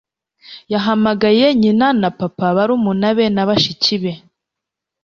[0.73, 4.13] yahamagaye nyina na papa, barumuna be na bashiki be